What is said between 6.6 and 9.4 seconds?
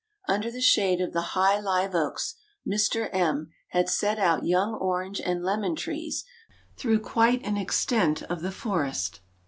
through quite an extent of the forest.